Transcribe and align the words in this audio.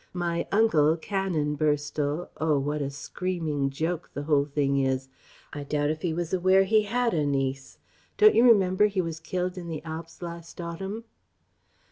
My 0.13 0.47
'uncle' 0.51 0.97
Canon 0.97 1.55
Burstall 1.55 2.29
Oh 2.37 2.57
what 2.57 2.81
a 2.81 2.89
screaming 2.89 3.69
joke 3.69 4.09
the 4.15 4.23
whole 4.23 4.45
thing 4.45 4.79
is!... 4.79 5.09
I 5.53 5.63
doubt 5.63 5.91
if 5.91 6.01
he 6.01 6.11
was 6.11 6.33
aware 6.33 6.63
he 6.63 6.81
had 6.81 7.13
a 7.13 7.23
niece.... 7.23 7.77
Don't 8.17 8.33
you 8.33 8.43
remember 8.43 8.87
he 8.87 8.99
was 8.99 9.19
killed 9.19 9.59
in 9.59 9.67
the 9.67 9.83
Alps 9.83 10.23
last 10.23 10.59
autumn?..." 10.59 11.03